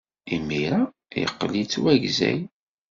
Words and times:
Imir-a, 0.35 0.81
yeqqel 1.19 1.53
yettwagzay. 1.57 2.39